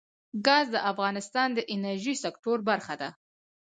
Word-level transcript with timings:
ګاز 0.45 0.65
د 0.71 0.77
افغانستان 0.91 1.49
د 1.53 1.59
انرژۍ 1.73 2.15
سکتور 2.23 2.57
برخه 2.69 2.93
ده. 3.01 3.09